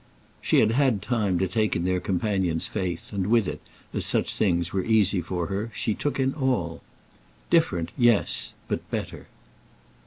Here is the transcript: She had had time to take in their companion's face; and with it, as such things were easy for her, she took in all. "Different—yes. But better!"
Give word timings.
She 0.41 0.61
had 0.61 0.71
had 0.71 1.03
time 1.03 1.37
to 1.37 1.47
take 1.47 1.75
in 1.75 1.85
their 1.85 1.99
companion's 1.99 2.65
face; 2.65 3.13
and 3.13 3.27
with 3.27 3.47
it, 3.47 3.61
as 3.93 4.03
such 4.03 4.33
things 4.33 4.73
were 4.73 4.83
easy 4.83 5.21
for 5.21 5.45
her, 5.45 5.69
she 5.75 5.93
took 5.93 6.19
in 6.19 6.33
all. 6.33 6.81
"Different—yes. 7.51 8.55
But 8.67 8.89
better!" 8.89 9.27